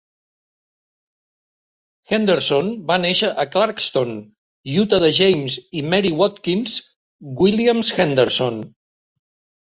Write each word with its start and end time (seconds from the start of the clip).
Henderson 2.15 2.71
va 2.91 2.95
néixer 3.03 3.27
a 3.43 3.45
Clarkston, 3.55 4.15
Utah 4.85 4.99
de 5.03 5.11
James 5.17 5.57
i 5.81 5.83
Mary 5.91 6.13
Watkins 6.21 6.79
Williams 7.43 7.93
Henderson. 7.99 8.59